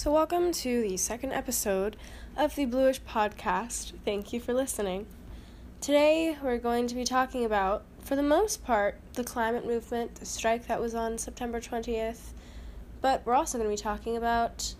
[0.00, 1.94] So, welcome to the second episode
[2.34, 3.92] of the Bluish Podcast.
[4.02, 5.04] Thank you for listening.
[5.82, 10.24] Today, we're going to be talking about, for the most part, the climate movement, the
[10.24, 12.32] strike that was on September 20th,
[13.02, 14.74] but we're also going to be talking about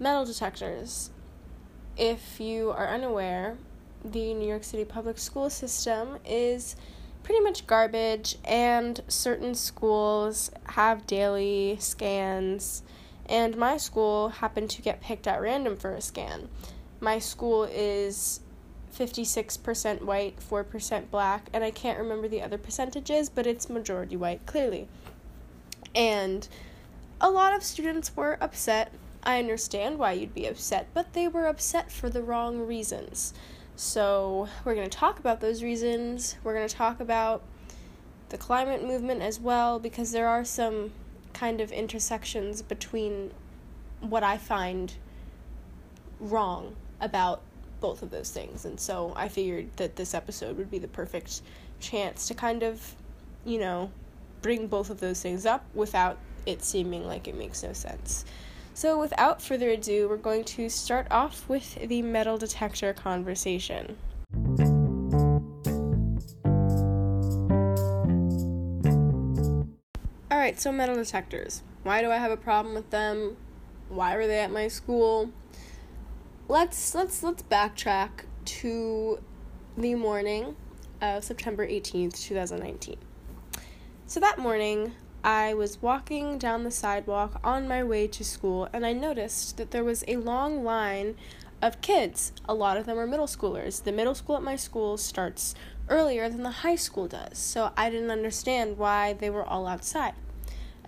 [0.00, 1.10] metal detectors.
[1.98, 3.58] If you are unaware,
[4.02, 6.74] the New York City public school system is
[7.22, 12.82] pretty much garbage, and certain schools have daily scans
[13.26, 16.48] and my school happened to get picked at random for a scan.
[17.00, 18.40] My school is
[18.96, 24.46] 56% white, 4% black, and I can't remember the other percentages, but it's majority white,
[24.46, 24.88] clearly.
[25.94, 26.46] And
[27.20, 28.92] a lot of students were upset.
[29.22, 33.34] I understand why you'd be upset, but they were upset for the wrong reasons.
[33.76, 36.36] So, we're going to talk about those reasons.
[36.44, 37.42] We're going to talk about
[38.28, 40.92] the climate movement as well, because there are some
[41.34, 43.30] kind of intersections between
[44.00, 44.94] what I find
[46.20, 47.42] wrong about
[47.80, 48.64] both of those things.
[48.64, 51.42] And so I figured that this episode would be the perfect
[51.80, 52.94] chance to kind of,
[53.44, 53.90] you know,
[54.40, 58.24] bring both of those things up without it seeming like it makes no sense.
[58.76, 63.96] So, without further ado, we're going to start off with the metal detector conversation.
[70.44, 71.62] Alright, so metal detectors.
[71.84, 73.38] Why do I have a problem with them?
[73.88, 75.30] Why were they at my school?
[76.48, 78.26] Let's let's let's backtrack
[78.60, 79.20] to
[79.78, 80.54] the morning
[81.00, 82.96] of September 18th, 2019.
[84.04, 84.92] So that morning,
[85.24, 89.70] I was walking down the sidewalk on my way to school and I noticed that
[89.70, 91.16] there was a long line
[91.62, 92.32] of kids.
[92.46, 93.82] A lot of them are middle schoolers.
[93.82, 95.54] The middle school at my school starts
[95.88, 100.12] earlier than the high school does, so I didn't understand why they were all outside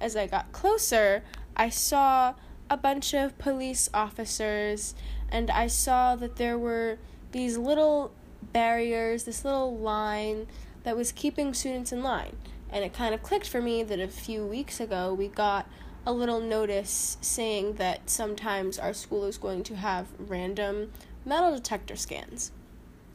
[0.00, 1.22] as I got closer,
[1.56, 2.34] I saw
[2.69, 4.95] a bunch of police officers
[5.30, 6.98] and I saw that there were
[7.33, 8.12] these little
[8.52, 10.46] barriers, this little line
[10.85, 12.36] that was keeping students in line.
[12.70, 15.68] And it kind of clicked for me that a few weeks ago we got
[16.05, 20.92] a little notice saying that sometimes our school is going to have random
[21.24, 22.52] metal detector scans.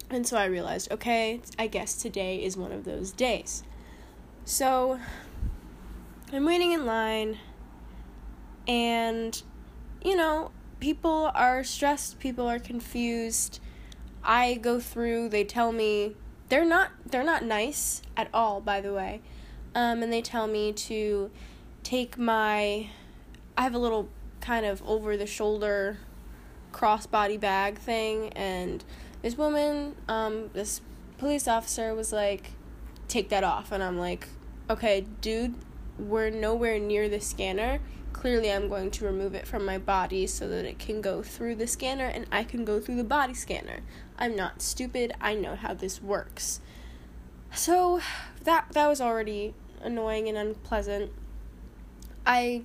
[0.09, 3.64] And so I realized, okay, I guess today is one of those days.
[4.44, 5.00] So
[6.34, 7.40] I'm waiting in line,
[8.66, 9.42] and
[10.02, 13.59] you know, people are stressed, people are confused.
[14.24, 16.16] I go through, they tell me
[16.47, 19.20] they're not they're not nice at all, by the way.
[19.75, 21.31] Um, and they tell me to
[21.84, 22.90] take my
[23.58, 24.08] I have a little
[24.40, 25.97] kind of over the shoulder
[26.72, 28.86] crossbody bag thing and
[29.22, 30.80] this woman um this
[31.18, 32.52] police officer was like
[33.09, 34.30] take that off and I'm like
[34.70, 35.56] okay dude
[36.02, 37.80] we're nowhere near the scanner,
[38.14, 41.56] clearly I'm going to remove it from my body so that it can go through
[41.56, 43.82] the scanner and I can go through the body scanner.
[44.18, 45.14] I'm not stupid.
[45.22, 46.60] I know how this works.
[47.54, 48.02] So
[48.44, 51.12] that that was already annoying and unpleasant.
[52.26, 52.64] I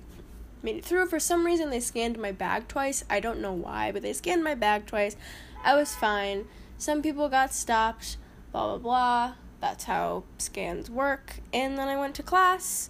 [0.61, 1.07] made it through.
[1.07, 3.03] For some reason they scanned my bag twice.
[3.09, 5.15] I don't know why, but they scanned my bag twice.
[5.63, 6.45] I was fine.
[6.77, 8.17] Some people got stopped,
[8.51, 9.33] blah blah blah.
[9.59, 11.37] That's how scans work.
[11.51, 12.89] And then I went to class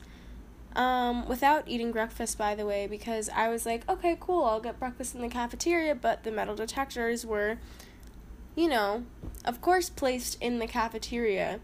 [0.75, 4.79] um, without eating breakfast, by the way, because I was like, okay, cool, I'll get
[4.79, 7.57] breakfast in the cafeteria, but the metal detectors were,
[8.55, 9.05] you know,
[9.44, 11.59] of course, placed in the cafeteria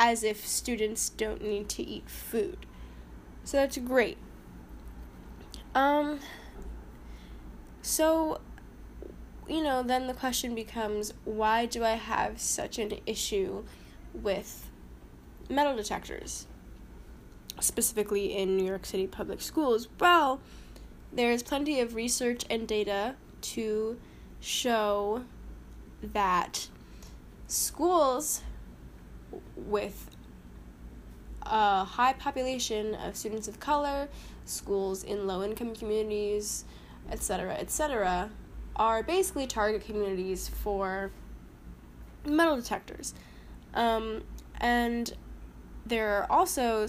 [0.00, 2.66] as if students don't need to eat food.
[3.44, 4.18] So that's great.
[5.74, 6.18] Um,
[7.82, 8.40] so,
[9.48, 13.64] you know, then the question becomes why do I have such an issue
[14.12, 14.68] with
[15.48, 16.47] metal detectors?
[17.60, 20.40] Specifically in New York City public schools, well,
[21.12, 23.98] there's plenty of research and data to
[24.40, 25.24] show
[26.02, 26.68] that
[27.46, 28.42] schools
[29.56, 30.10] with
[31.42, 34.08] a high population of students of color,
[34.44, 36.64] schools in low income communities,
[37.10, 38.30] etc., etc.,
[38.76, 41.10] are basically target communities for
[42.24, 43.14] metal detectors.
[43.74, 44.22] Um,
[44.60, 45.12] and
[45.86, 46.86] there are also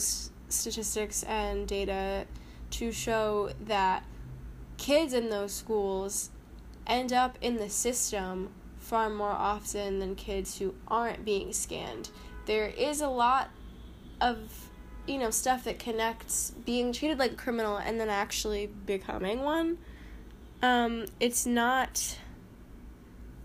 [0.50, 2.26] statistics and data
[2.72, 4.04] to show that
[4.78, 6.30] kids in those schools
[6.88, 12.10] end up in the system far more often than kids who aren't being scanned.
[12.46, 13.50] There is a lot
[14.22, 14.70] of
[15.08, 19.78] you know stuff that connects being treated like a criminal and then actually becoming one.
[20.62, 22.18] Um, it's not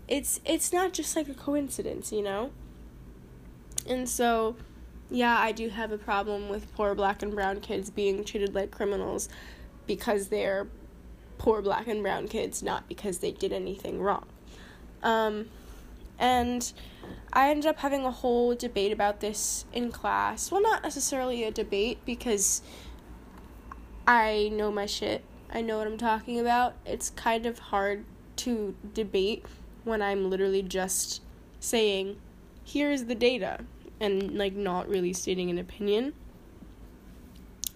[0.07, 2.51] it's it's not just like a coincidence, you know?
[3.87, 4.55] And so
[5.09, 8.71] yeah, I do have a problem with poor black and brown kids being treated like
[8.71, 9.29] criminals
[9.87, 10.67] because they're
[11.37, 14.25] poor black and brown kids, not because they did anything wrong.
[15.03, 15.47] Um,
[16.17, 16.71] and
[17.33, 20.51] I ended up having a whole debate about this in class.
[20.51, 22.61] Well, not necessarily a debate because
[24.07, 25.23] I know my shit.
[25.51, 26.75] I know what I'm talking about.
[26.85, 28.05] It's kind of hard
[28.37, 29.45] to debate
[29.83, 31.21] when I'm literally just
[31.59, 32.17] saying,
[32.63, 33.65] here's the data,
[33.99, 36.13] and like not really stating an opinion.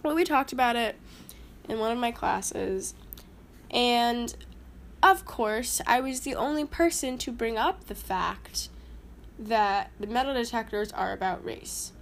[0.04, 0.96] Well, we talked about it
[1.68, 2.94] in one of my classes,
[3.70, 4.34] and
[5.02, 8.70] of course, I was the only person to bring up the fact
[9.38, 11.94] that the metal detectors are about race.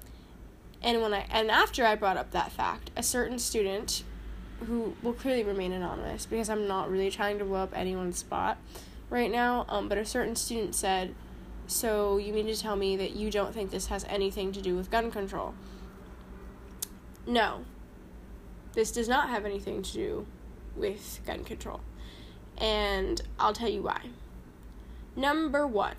[0.81, 4.03] And when I and after I brought up that fact, a certain student
[4.65, 8.57] who will clearly remain anonymous because I'm not really trying to blow up anyone's spot
[9.09, 11.13] right now, um, but a certain student said,
[11.67, 14.75] So you mean to tell me that you don't think this has anything to do
[14.75, 15.53] with gun control?
[17.27, 17.65] No.
[18.73, 20.27] This does not have anything to do
[20.75, 21.81] with gun control.
[22.57, 24.01] And I'll tell you why.
[25.15, 25.95] Number one,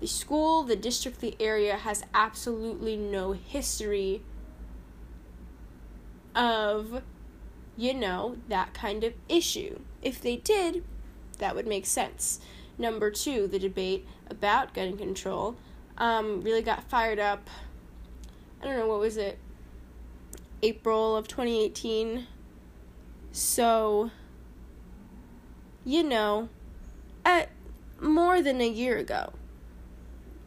[0.00, 4.22] the school, the district, the area has absolutely no history
[6.34, 7.02] of,
[7.76, 9.80] you know, that kind of issue.
[10.02, 10.84] If they did,
[11.38, 12.40] that would make sense.
[12.78, 15.56] Number two, the debate about gun control
[15.98, 17.48] um, really got fired up.
[18.60, 19.38] I don't know, what was it?
[20.62, 22.26] April of 2018.
[23.32, 24.10] So,
[25.84, 26.48] you know,
[27.24, 27.50] at
[28.00, 29.32] more than a year ago.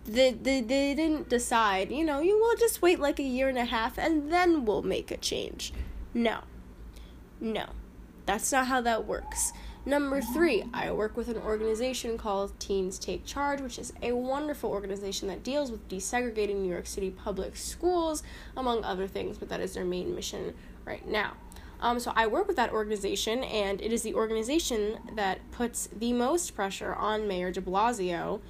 [0.05, 3.57] They, they, they didn't decide, you know, you will just wait like a year and
[3.57, 5.71] a half and then we'll make a change.
[6.13, 6.39] No.
[7.39, 7.67] No.
[8.25, 9.53] That's not how that works.
[9.85, 14.69] Number three, I work with an organization called Teens Take Charge, which is a wonderful
[14.69, 18.21] organization that deals with desegregating New York City public schools,
[18.57, 20.53] among other things, but that is their main mission
[20.83, 21.37] right now.
[21.81, 26.11] Um, so I work with that organization, and it is the organization that puts the
[26.11, 28.41] most pressure on Mayor de Blasio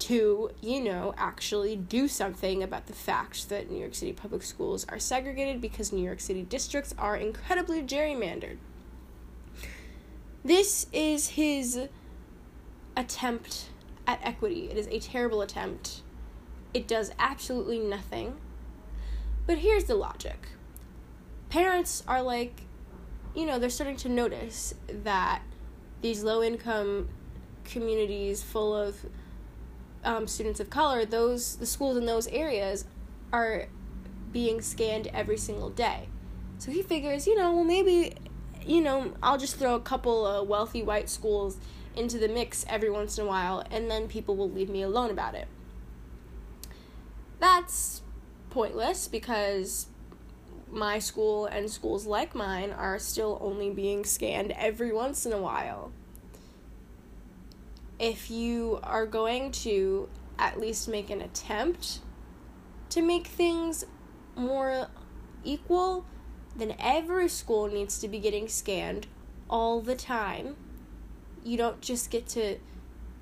[0.00, 4.84] to, you know, actually do something about the fact that New York City public schools
[4.88, 8.58] are segregated because New York City districts are incredibly gerrymandered.
[10.46, 11.88] This is his
[12.96, 13.70] attempt
[14.06, 14.68] at equity.
[14.70, 16.02] It is a terrible attempt.
[16.72, 18.36] It does absolutely nothing.
[19.48, 20.46] But here's the logic
[21.48, 22.60] parents are like,
[23.34, 25.42] you know, they're starting to notice that
[26.00, 27.08] these low income
[27.64, 29.04] communities full of
[30.04, 32.84] um, students of color, those the schools in those areas
[33.32, 33.66] are
[34.30, 36.08] being scanned every single day.
[36.58, 38.14] So he figures, you know, well maybe,
[38.66, 41.58] you know, I'll just throw a couple of wealthy white schools
[41.94, 45.10] into the mix every once in a while, and then people will leave me alone
[45.10, 45.48] about it.
[47.38, 48.02] That's
[48.50, 49.86] pointless because
[50.70, 55.40] my school and schools like mine are still only being scanned every once in a
[55.40, 55.92] while.
[57.98, 60.08] If you are going to
[60.38, 62.00] at least make an attempt
[62.90, 63.84] to make things
[64.34, 64.88] more
[65.44, 66.04] equal,
[66.56, 69.06] then every school needs to be getting scanned
[69.48, 70.56] all the time.
[71.44, 72.58] You don't just get to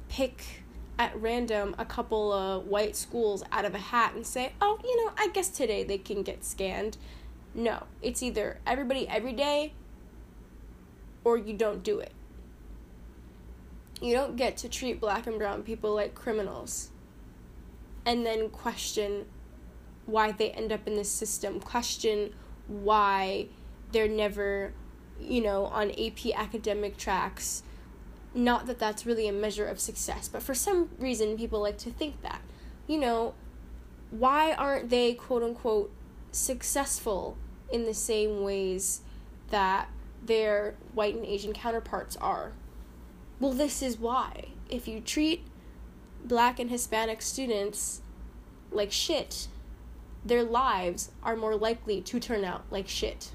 [0.09, 0.63] pick
[0.99, 5.05] at random a couple of white schools out of a hat and say, oh, you
[5.05, 6.97] know, I guess today they can get scanned.
[7.55, 9.73] No, it's either everybody every day
[11.25, 12.13] or you don't do it.
[14.01, 16.91] You don't get to treat black and brown people like criminals
[18.07, 19.27] and then question
[20.07, 22.35] why they end up in this system, question
[22.67, 23.47] why
[23.93, 24.73] they're never,
[25.21, 27.63] you know, on AP academic tracks.
[28.35, 31.91] Not that that's really a measure of success, but for some reason people like to
[31.91, 32.41] think that.
[32.87, 33.35] You know,
[34.11, 35.93] why aren't they quote unquote
[36.33, 37.37] successful
[37.73, 39.01] in the same ways
[39.51, 39.89] that
[40.27, 42.53] their white and Asian counterparts are.
[43.41, 44.49] Well, this is why.
[44.71, 45.47] If you treat
[46.25, 48.01] black and Hispanic students
[48.71, 49.49] like shit,
[50.25, 53.33] their lives are more likely to turn out like shit.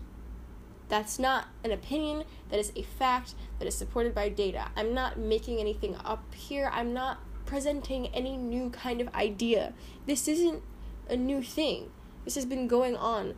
[0.87, 4.71] That's not an opinion, that is a fact that is supported by data.
[4.75, 6.69] I'm not making anything up here.
[6.73, 9.73] I'm not presenting any new kind of idea.
[10.07, 10.63] This isn't
[11.07, 11.91] a new thing.
[12.25, 13.35] This has been going on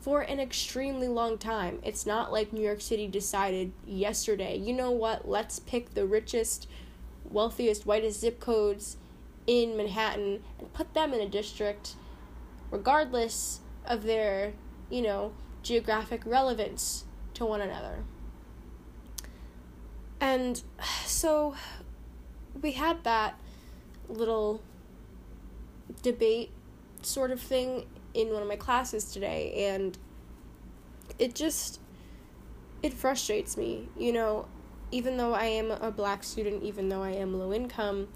[0.00, 1.80] for an extremely long time.
[1.82, 6.68] It's not like New York City decided yesterday, you know what, let's pick the richest,
[7.28, 8.98] wealthiest, whitest zip codes
[9.46, 11.96] in Manhattan and put them in a district,
[12.70, 14.52] regardless of their,
[14.90, 15.32] you know,
[15.62, 17.04] geographic relevance
[17.34, 18.04] to one another.
[20.20, 20.62] And
[21.04, 21.54] so
[22.60, 23.38] we had that
[24.08, 24.62] little
[26.02, 26.50] debate
[27.02, 29.96] sort of thing in one of my classes today and
[31.18, 31.80] it just
[32.82, 33.88] it frustrates me.
[33.96, 34.46] You know,
[34.90, 38.08] even though I am a black student, even though I am low income,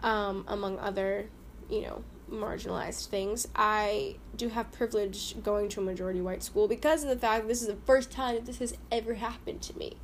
[0.00, 1.28] um, among other,
[1.68, 7.02] you know, marginalized things, I do have privilege going to a majority white school because
[7.02, 9.96] of the fact this is the first time that this has ever happened to me.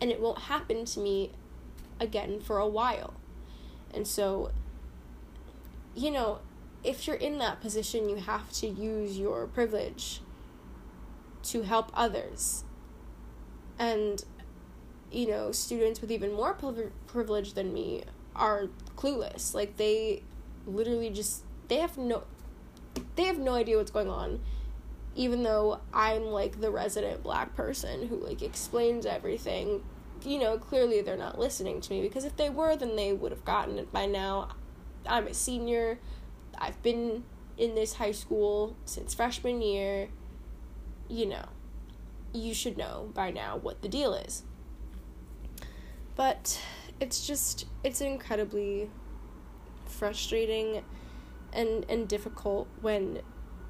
[0.00, 1.30] And it won't happen to me
[2.00, 3.14] again for a while.
[3.94, 4.50] And so,
[5.94, 6.40] you know,
[6.82, 10.20] if you're in that position, you have to use your privilege
[11.44, 12.64] to help others.
[13.78, 14.24] And,
[15.10, 16.56] you know, students with even more
[17.06, 18.04] privilege than me
[18.34, 19.54] are clueless.
[19.54, 20.22] Like, they
[20.66, 22.24] literally just, they have no,
[23.16, 24.40] they have no idea what's going on.
[25.14, 29.82] Even though I'm like the resident black person who like explains everything,
[30.22, 33.32] you know, clearly they're not listening to me because if they were, then they would
[33.32, 34.50] have gotten it by now.
[35.06, 35.98] I'm a senior.
[36.58, 37.24] I've been
[37.56, 40.08] in this high school since freshman year.
[41.08, 41.46] You know,
[42.34, 44.42] you should know by now what the deal is.
[46.16, 46.60] But
[47.00, 48.90] it's just, it's incredibly
[49.86, 50.84] frustrating
[51.52, 53.20] and, and difficult when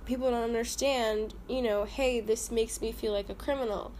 [0.05, 3.93] people don't understand, you know, hey, this makes me feel like a criminal.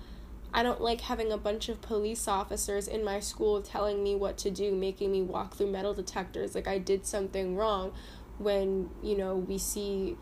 [0.55, 4.37] I don't like having a bunch of police officers in my school telling me what
[4.39, 7.93] to do, making me walk through metal detectors like I did something wrong
[8.39, 10.17] when, you know, we see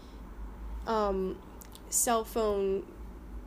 [0.87, 1.39] um,
[1.89, 2.85] cell phone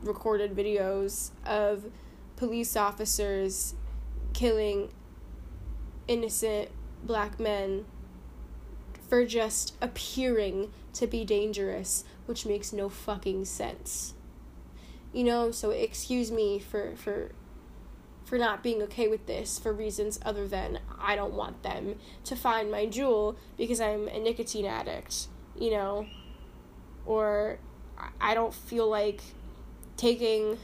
[0.02, 1.86] recorded videos of
[2.36, 3.74] police officers
[4.34, 4.92] killing
[6.06, 6.68] innocent
[7.02, 7.86] black men
[9.14, 14.12] for just appearing to be dangerous, which makes no fucking sense.
[15.12, 17.30] You know, so excuse me for for
[18.24, 21.94] for not being okay with this for reasons other than I don't want them
[22.24, 26.08] to find my Juul because I'm a nicotine addict, you know,
[27.06, 27.60] or
[28.20, 29.20] I don't feel like
[29.96, 30.58] taking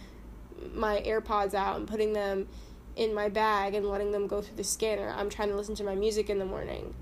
[0.74, 2.48] my AirPods out and putting them
[2.96, 5.14] in my bag and letting them go through the scanner.
[5.16, 6.96] I'm trying to listen to my music in the morning.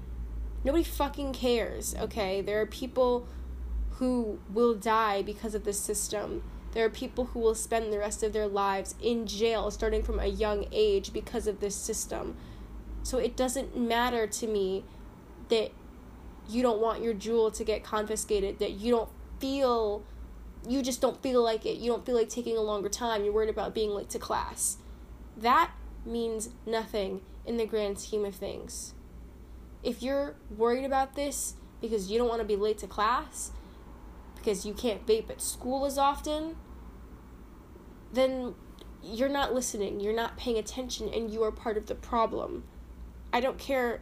[0.64, 2.40] Nobody fucking cares, okay?
[2.40, 3.26] There are people
[3.92, 6.42] who will die because of this system.
[6.72, 10.20] There are people who will spend the rest of their lives in jail starting from
[10.20, 12.36] a young age because of this system.
[13.02, 14.84] So it doesn't matter to me
[15.48, 15.70] that
[16.48, 19.10] you don't want your Juul to get confiscated, that you don't
[19.40, 20.02] feel
[20.66, 21.78] you just don't feel like it.
[21.78, 23.24] You don't feel like taking a longer time.
[23.24, 24.78] You're worried about being late to class.
[25.36, 25.70] That
[26.04, 28.94] means nothing in the grand scheme of things.
[29.82, 33.52] If you're worried about this because you don't want to be late to class,
[34.34, 36.56] because you can't vape at school as often,
[38.12, 38.54] then
[39.02, 42.64] you're not listening, you're not paying attention, and you are part of the problem.
[43.32, 44.00] I don't care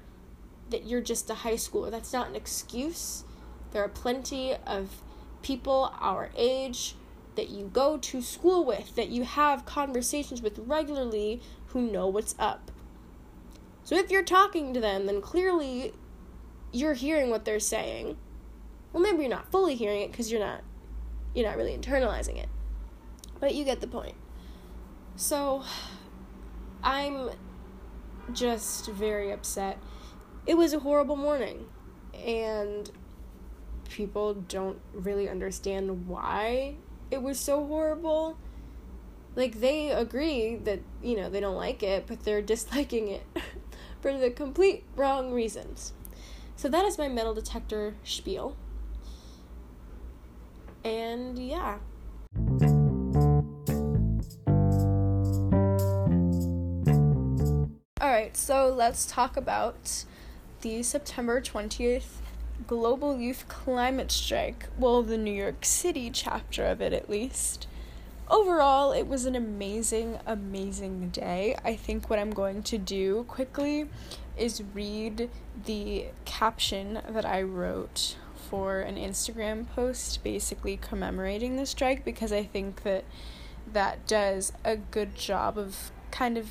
[0.71, 3.25] that you're just a high schooler, that's not an excuse.
[3.73, 5.03] There are plenty of
[5.43, 6.95] people our age
[7.35, 12.35] that you go to school with, that you have conversations with regularly who know what's
[12.39, 12.71] up.
[13.87, 15.93] So if you're talking to them, then clearly
[16.73, 18.17] you're hearing what they're saying.
[18.93, 20.63] Well, maybe you're not fully hearing it because you're not
[21.37, 22.49] you're not really internalizing it.
[23.39, 24.17] But you get the point.
[25.15, 25.63] So
[26.83, 27.31] I'm
[28.33, 29.79] just very upset.
[30.47, 31.67] It was a horrible morning
[32.13, 32.91] and
[33.89, 36.75] people don't really understand why
[37.13, 38.37] it was so horrible.
[39.37, 43.23] Like they agree that, you know, they don't like it, but they're disliking it
[44.07, 45.93] for the complete wrong reasons.
[46.55, 48.57] So that is my metal detector spiel.
[50.85, 51.79] And yeah.
[58.01, 60.05] Alright, so let's talk about
[60.61, 62.21] the September 20th
[62.69, 64.69] Global Youth Climate Strike.
[64.79, 67.67] Well, the New York City chapter of it, at least.
[68.29, 71.57] Overall, it was an amazing, amazing day.
[71.65, 73.89] I think what I'm going to do quickly
[74.37, 75.31] is read
[75.65, 78.17] the caption that I wrote
[78.51, 83.05] for an Instagram post basically commemorating the strike because I think that
[83.73, 86.49] that does a good job of kind of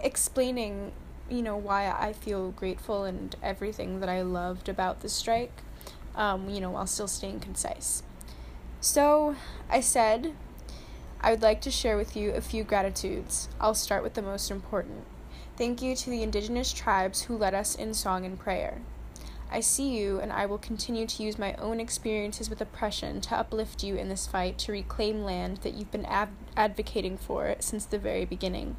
[0.00, 0.92] explaining
[1.30, 5.62] you know why I feel grateful and everything that I loved about the strike,
[6.14, 8.02] um, you know, while still staying concise.
[8.80, 9.36] So
[9.70, 10.34] I said
[11.24, 13.48] I would like to share with you a few gratitudes.
[13.58, 15.06] I'll start with the most important.
[15.56, 18.82] Thank you to the indigenous tribes who led us in song and prayer.
[19.50, 23.38] I see you, and I will continue to use my own experiences with oppression to
[23.38, 27.86] uplift you in this fight to reclaim land that you've been ab- advocating for since
[27.86, 28.76] the very beginning.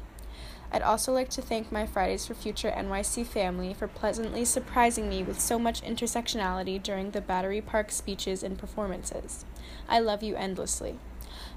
[0.70, 5.24] I'd also like to thank my Fridays for Future NYC family for pleasantly surprising me
[5.24, 9.44] with so much intersectionality during the Battery Park speeches and performances.
[9.88, 11.00] I love you endlessly.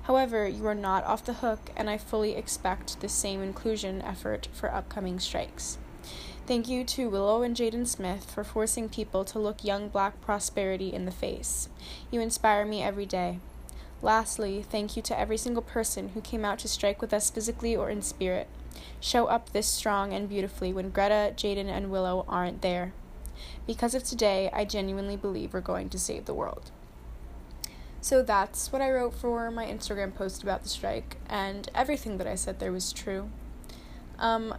[0.04, 4.48] However, you are not off the hook, and I fully expect the same inclusion effort
[4.52, 5.78] for upcoming strikes.
[6.48, 10.92] Thank you to Willow and Jaden Smith for forcing people to look young black prosperity
[10.92, 11.70] in the face.
[12.10, 13.40] You inspire me every day.
[14.02, 17.76] Lastly, thank you to every single person who came out to strike with us physically
[17.76, 18.48] or in spirit.
[19.00, 22.94] Show up this strong and beautifully when Greta, Jaden, and Willow aren't there.
[23.68, 26.72] Because of today, I genuinely believe we're going to save the world.
[28.02, 32.28] So that's what I wrote for my Instagram post about the strike, and everything that
[32.28, 33.30] I said there was true.
[34.18, 34.56] Um,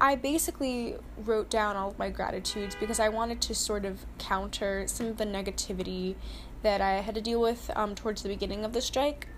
[0.00, 4.84] I basically wrote down all of my gratitudes because I wanted to sort of counter
[4.86, 6.16] some of the negativity
[6.62, 9.28] that I had to deal with um, towards the beginning of the strike.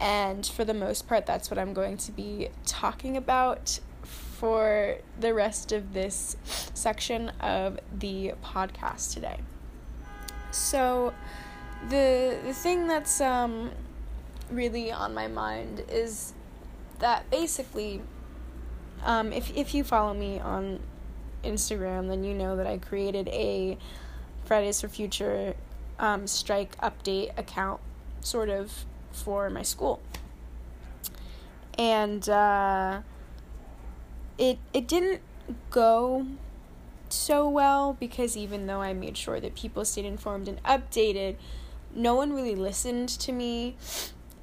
[0.00, 5.32] And for the most part, that's what I'm going to be talking about for the
[5.32, 6.36] rest of this
[6.74, 9.40] section of the podcast today.
[10.50, 11.12] So,
[11.88, 13.70] the the thing that's um,
[14.50, 16.34] really on my mind is
[16.98, 18.02] that basically,
[19.02, 20.80] um, if if you follow me on
[21.42, 23.78] Instagram, then you know that I created a
[24.44, 25.54] Fridays for Future
[25.98, 27.80] um, strike update account,
[28.20, 30.00] sort of for my school,
[31.78, 33.00] and uh,
[34.38, 35.20] it it didn't
[35.70, 36.26] go
[37.10, 41.36] so well because even though I made sure that people stayed informed and updated,
[41.94, 43.76] no one really listened to me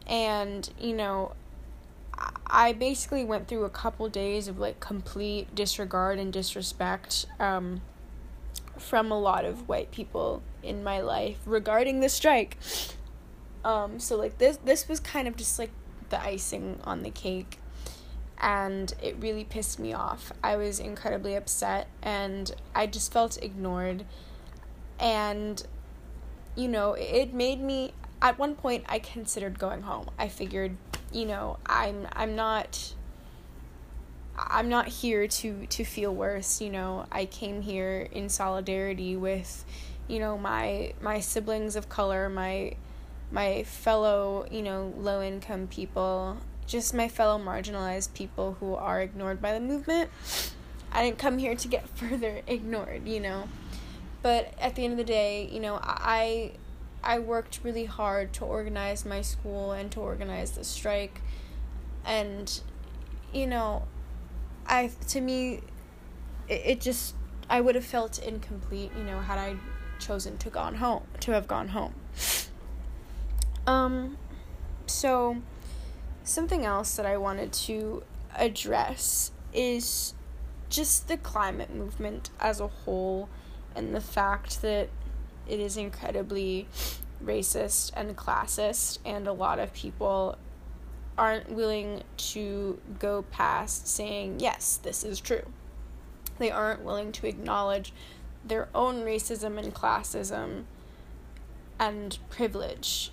[0.07, 1.33] and you know
[2.47, 7.81] I basically went through a couple days of like complete disregard and disrespect um,
[8.77, 12.57] from a lot of white people in my life regarding the strike.
[13.63, 15.71] Um, so like this this was kind of just like
[16.09, 17.57] the icing on the cake
[18.37, 20.33] and it really pissed me off.
[20.43, 24.03] I was incredibly upset and I just felt ignored
[24.99, 25.63] and
[26.55, 30.09] you know, it made me at one point I considered going home.
[30.17, 30.77] I figured,
[31.11, 32.93] you know, I'm I'm not
[34.37, 37.05] I'm not here to to feel worse, you know.
[37.11, 39.65] I came here in solidarity with,
[40.07, 42.75] you know, my my siblings of color, my
[43.31, 49.41] my fellow, you know, low income people, just my fellow marginalized people who are ignored
[49.41, 50.09] by the movement.
[50.91, 53.47] I didn't come here to get further ignored, you know.
[54.21, 56.51] But at the end of the day, you know, I
[57.03, 61.21] I worked really hard to organize my school and to organize the strike
[62.05, 62.61] and
[63.33, 63.83] you know,
[64.67, 65.61] I to me
[66.47, 67.15] it, it just
[67.49, 69.55] I would have felt incomplete, you know, had I
[69.99, 71.95] chosen to gone home to have gone home.
[73.65, 74.17] Um
[74.85, 75.41] so
[76.23, 78.03] something else that I wanted to
[78.35, 80.13] address is
[80.69, 83.27] just the climate movement as a whole
[83.75, 84.89] and the fact that
[85.47, 86.67] it is incredibly
[87.23, 90.37] racist and classist, and a lot of people
[91.17, 95.45] aren't willing to go past saying, yes, this is true.
[96.39, 97.93] They aren't willing to acknowledge
[98.43, 100.63] their own racism and classism
[101.79, 103.11] and privilege.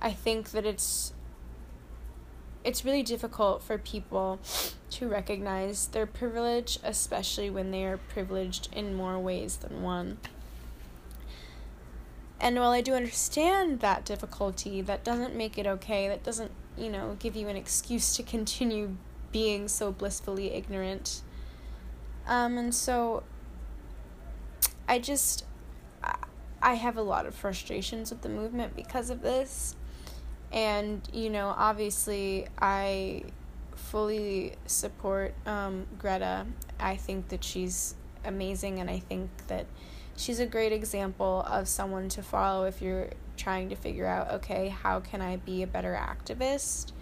[0.00, 1.12] I think that it's
[2.68, 4.38] it's really difficult for people
[4.90, 10.18] to recognize their privilege, especially when they are privileged in more ways than one.
[12.38, 16.08] And while I do understand that difficulty, that doesn't make it okay.
[16.08, 18.96] That doesn't, you know, give you an excuse to continue
[19.32, 21.22] being so blissfully ignorant.
[22.26, 23.22] Um, and so
[24.86, 25.46] I just,
[26.60, 29.74] I have a lot of frustrations with the movement because of this.
[30.52, 33.24] And, you know, obviously, I
[33.74, 36.46] fully support um, Greta.
[36.80, 39.66] I think that she's amazing, and I think that
[40.16, 44.68] she's a great example of someone to follow if you're trying to figure out, okay,
[44.68, 46.92] how can I be a better activist?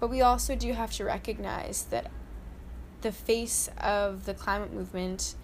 [0.00, 2.10] But we also do have to recognize that
[3.02, 5.34] the face of the climate movement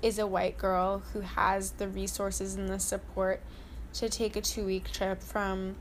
[0.00, 3.42] is a white girl who has the resources and the support
[3.94, 5.76] to take a two week trip from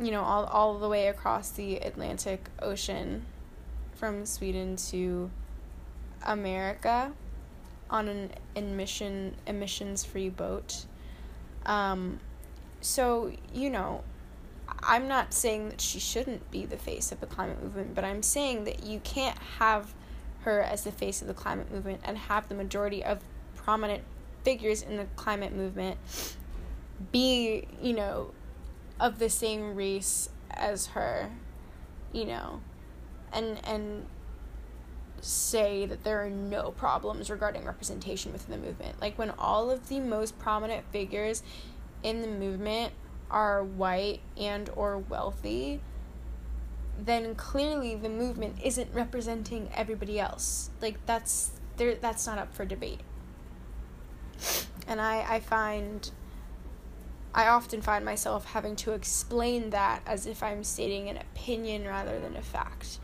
[0.00, 3.24] you know, all, all the way across the Atlantic Ocean
[3.94, 5.30] from Sweden to
[6.24, 7.12] America
[7.90, 10.84] on an emission emissions free boat.
[11.66, 12.20] Um,
[12.80, 14.04] so, you know,
[14.82, 18.22] I'm not saying that she shouldn't be the face of the climate movement, but I'm
[18.22, 19.94] saying that you can't have
[20.42, 23.20] her as the face of the climate movement and have the majority of
[23.56, 24.04] prominent
[24.44, 25.98] figures in the climate movement
[27.12, 28.32] be, you know,
[29.00, 31.30] of the same race as her,
[32.12, 32.60] you know.
[33.32, 34.06] and and
[35.20, 39.00] say that there are no problems regarding representation within the movement.
[39.00, 41.42] Like when all of the most prominent figures
[42.02, 42.92] in the movement
[43.30, 45.80] are white and or wealthy,
[46.98, 50.70] then clearly the movement isn't representing everybody else.
[50.80, 53.00] Like that's there that's not up for debate.
[54.86, 56.10] And I I find
[57.34, 62.18] I often find myself having to explain that as if I'm stating an opinion rather
[62.18, 62.98] than a fact.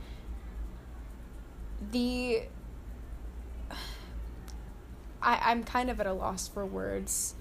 [1.92, 2.42] The
[5.22, 7.34] I, I'm kind of at a loss for words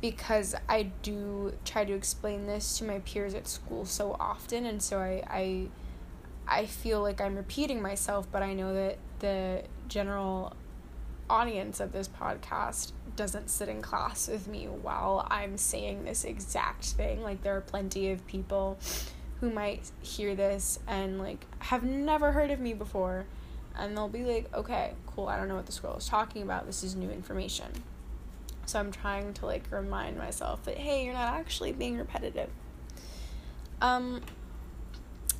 [0.00, 4.82] because I do try to explain this to my peers at school so often and
[4.82, 5.68] so I I
[6.46, 10.54] I feel like I'm repeating myself, but I know that the general
[11.28, 16.84] audience of this podcast doesn't sit in class with me while I'm saying this exact
[16.84, 17.22] thing.
[17.22, 18.78] Like there are plenty of people
[19.40, 23.26] who might hear this and like have never heard of me before
[23.76, 25.28] and they'll be like, "Okay, cool.
[25.28, 26.66] I don't know what this girl is talking about.
[26.66, 27.66] This is new information."
[28.66, 32.50] So I'm trying to like remind myself that hey, you're not actually being repetitive.
[33.80, 34.22] Um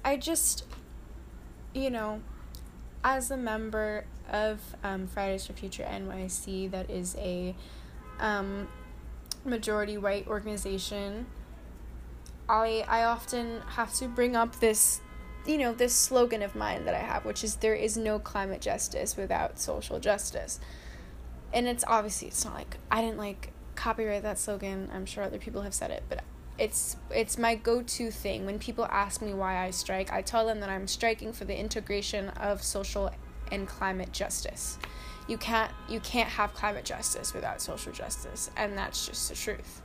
[0.05, 0.65] I just
[1.73, 2.21] you know,
[3.05, 7.55] as a member of um, Fridays for Future NYC, that is a
[8.19, 8.67] um,
[9.45, 11.27] majority white organization,
[12.49, 15.01] I I often have to bring up this,
[15.47, 18.61] you know, this slogan of mine that I have, which is there is no climate
[18.61, 20.59] justice without social justice
[21.55, 24.91] and it's obviously it's not like I didn't like copyright that slogan.
[24.93, 26.23] I'm sure other people have said it, but
[26.59, 30.13] it's it's my go-to thing when people ask me why I strike.
[30.13, 33.11] I tell them that I'm striking for the integration of social
[33.51, 34.79] and climate justice.
[35.27, 39.83] You can't you can't have climate justice without social justice, and that's just the truth.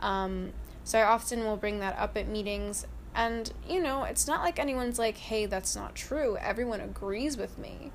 [0.00, 0.52] Um,
[0.84, 4.58] so I often will bring that up at meetings, and you know, it's not like
[4.58, 7.92] anyone's like, "Hey, that's not true." Everyone agrees with me,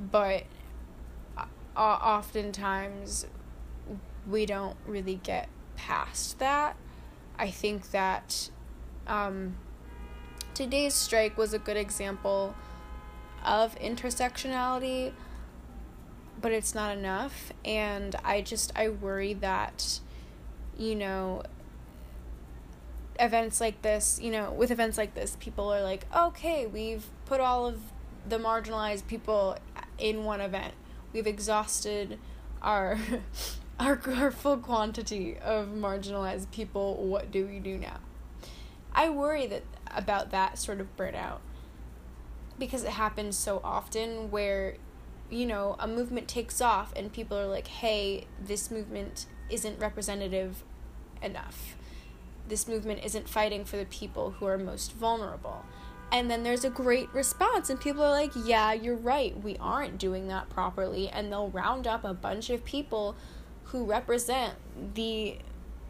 [0.00, 0.44] but
[1.76, 3.26] oftentimes
[4.26, 6.76] we don't really get past that.
[7.38, 8.50] I think that
[9.06, 9.56] um,
[10.54, 12.54] today's strike was a good example
[13.44, 15.12] of intersectionality,
[16.40, 17.52] but it's not enough.
[17.64, 20.00] And I just, I worry that,
[20.76, 21.42] you know,
[23.18, 27.40] events like this, you know, with events like this, people are like, okay, we've put
[27.40, 27.80] all of
[28.28, 29.56] the marginalized people
[29.98, 30.74] in one event
[31.12, 32.18] we've exhausted
[32.60, 32.98] our
[33.78, 37.98] our, our full quantity of marginalized people what do we do now?
[38.94, 39.62] I worry that
[39.94, 41.38] about that sort of burnout
[42.58, 44.76] because it happens so often where
[45.30, 50.62] you know a movement takes off and people are like hey this movement isn't representative
[51.22, 51.76] enough.
[52.48, 55.64] This movement isn't fighting for the people who are most vulnerable.
[56.10, 59.38] And then there's a great response and people are like yeah you're right.
[59.42, 61.08] We aren't doing that properly.
[61.08, 63.16] And they'll round up a bunch of people
[63.64, 64.54] who represent
[64.94, 65.36] the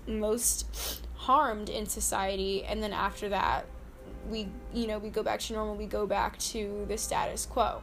[0.07, 3.65] most harmed in society and then after that
[4.29, 7.83] we you know we go back to normal we go back to the status quo.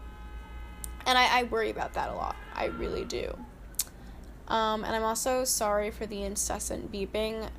[1.05, 2.35] And i, I worry about that a lot.
[2.53, 3.37] I really do.
[4.47, 7.49] Um, and i'm also sorry for the incessant beeping.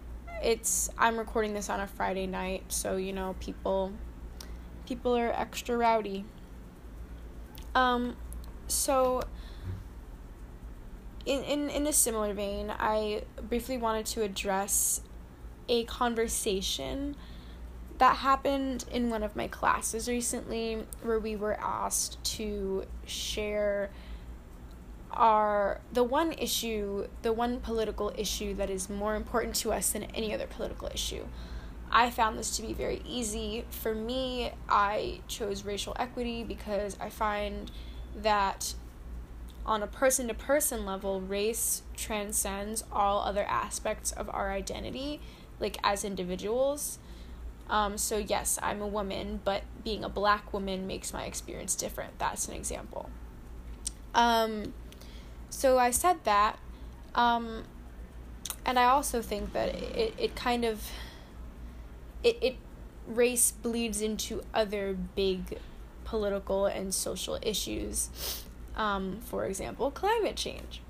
[0.43, 3.93] It's i'm recording this on a friday night so you know people
[4.87, 6.25] people are extra rowdy.
[7.75, 8.17] Um,
[8.67, 9.23] so
[11.27, 15.03] in, in, in a similar vein, I briefly wanted to address
[15.69, 17.17] a conversation
[17.99, 23.91] that happened in one of my classes recently where we were asked to share
[25.13, 30.05] our the one issue the one political issue that is more important to us than
[30.05, 31.25] any other political issue
[31.93, 33.65] I found this to be very easy.
[33.71, 37.71] For me, I chose racial equity because I find
[38.17, 38.75] that
[39.67, 45.21] on a person to person level, race transcends all other aspects of our identity,
[45.59, 46.99] like as individuals.
[47.69, 52.19] Um, so, yes, I'm a woman, but being a black woman makes my experience different.
[52.19, 53.11] That's an example.
[54.15, 54.75] Um,
[55.51, 56.59] so, I said that.
[57.15, 57.65] Um,
[58.65, 60.91] and I also think that it, it kind of
[62.23, 62.57] it, it
[63.07, 65.59] race bleeds into other big
[66.05, 68.45] political and social issues.
[68.81, 70.81] Um, for example, climate change.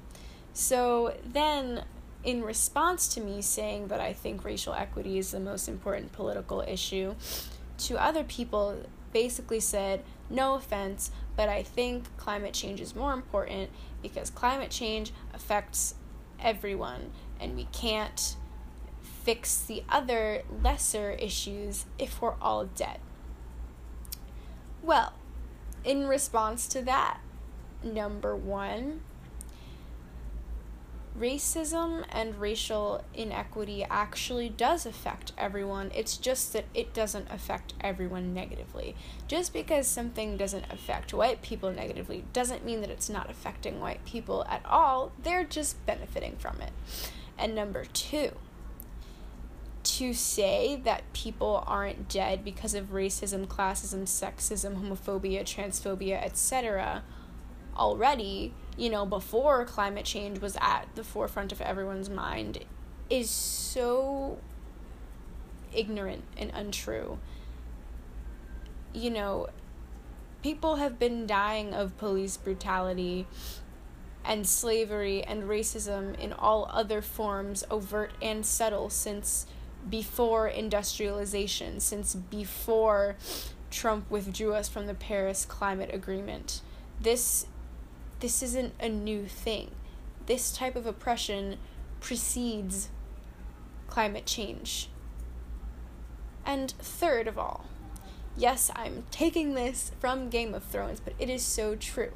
[0.52, 1.84] So then,
[2.22, 6.60] in response to me saying that I think racial equity is the most important political
[6.60, 7.16] issue,
[7.78, 8.76] to other people
[9.12, 13.70] basically said, no offense, but I think climate change is more important
[14.02, 15.96] because climate change affects
[16.40, 18.36] everyone and we can't
[19.24, 23.00] fix the other lesser issues if we're all dead.
[24.80, 25.14] Well,
[25.82, 27.18] in response to that,
[27.82, 29.00] number one,
[31.18, 35.90] racism and racial inequity actually does affect everyone.
[35.94, 38.94] It's just that it doesn't affect everyone negatively.
[39.28, 44.04] Just because something doesn't affect white people negatively doesn't mean that it's not affecting white
[44.04, 45.12] people at all.
[45.22, 46.72] They're just benefiting from it.
[47.38, 48.32] And number two,
[49.82, 57.02] to say that people aren't dead because of racism, classism, sexism, homophobia, transphobia, etc.,
[57.76, 62.64] already, you know, before climate change was at the forefront of everyone's mind,
[63.08, 64.38] is so
[65.72, 67.18] ignorant and untrue.
[68.92, 69.48] You know,
[70.42, 73.26] people have been dying of police brutality
[74.24, 79.46] and slavery and racism in all other forms, overt and subtle, since
[79.88, 83.16] before industrialization, since before
[83.70, 86.60] Trump withdrew us from the Paris Climate Agreement.
[87.00, 87.46] This
[88.20, 89.70] this isn't a new thing.
[90.26, 91.56] This type of oppression
[92.00, 92.90] precedes
[93.88, 94.88] climate change.
[96.46, 97.66] And third of all,
[98.36, 102.12] yes, I'm taking this from Game of Thrones, but it is so true.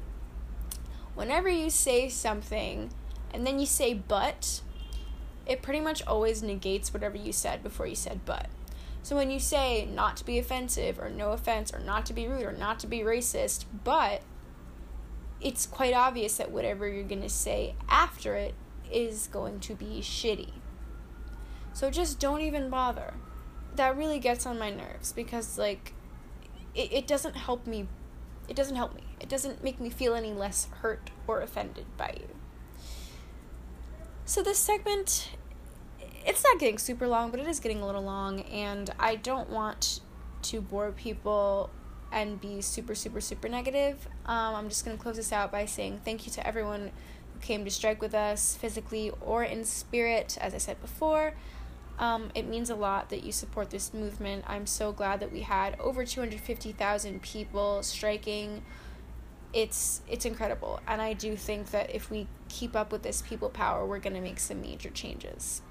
[1.13, 2.91] Whenever you say something
[3.33, 4.61] and then you say but,
[5.45, 8.47] it pretty much always negates whatever you said before you said but.
[9.03, 12.27] So when you say not to be offensive or no offense or not to be
[12.27, 14.21] rude or not to be racist, but
[15.41, 18.53] it's quite obvious that whatever you're going to say after it
[18.91, 20.51] is going to be shitty.
[21.73, 23.13] So just don't even bother.
[23.75, 25.93] That really gets on my nerves because, like,
[26.73, 27.87] it, it doesn't help me.
[28.47, 29.03] It doesn't help me.
[29.19, 32.27] It doesn't make me feel any less hurt or offended by you.
[34.23, 35.31] So this segment
[36.25, 39.49] it's not getting super long, but it is getting a little long and I don't
[39.49, 39.99] want
[40.43, 41.69] to bore people
[42.11, 44.07] and be super super super negative.
[44.25, 46.91] Um, I'm just going to close this out by saying thank you to everyone
[47.33, 51.33] who came to strike with us physically or in spirit as I said before.
[51.97, 54.43] Um, it means a lot that you support this movement.
[54.47, 58.63] I'm so glad that we had over 250,000 people striking
[59.55, 63.49] it's it's incredible and i do think that if we keep up with this people
[63.49, 65.61] power we're going to make some major changes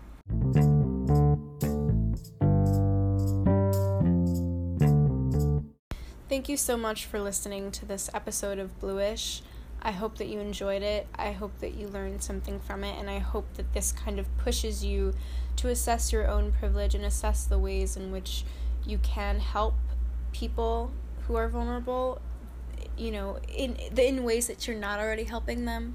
[6.34, 9.40] Thank you so much for listening to this episode of Bluish.
[9.80, 11.06] I hope that you enjoyed it.
[11.14, 14.26] I hope that you learned something from it, and I hope that this kind of
[14.36, 15.14] pushes you
[15.54, 18.42] to assess your own privilege and assess the ways in which
[18.84, 19.76] you can help
[20.32, 20.90] people
[21.28, 22.20] who are vulnerable
[22.98, 25.94] you know, in in ways that you're not already helping them.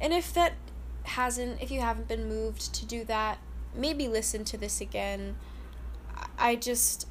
[0.00, 0.54] And if that
[1.02, 3.36] hasn't, if you haven't been moved to do that,
[3.74, 5.36] maybe listen to this again.
[6.38, 7.06] I just,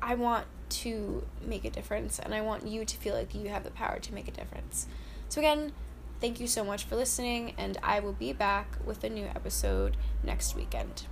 [0.00, 3.64] I want to make a difference, and I want you to feel like you have
[3.64, 4.86] the power to make a difference.
[5.28, 5.72] So, again,
[6.20, 9.96] thank you so much for listening, and I will be back with a new episode
[10.22, 11.04] next weekend.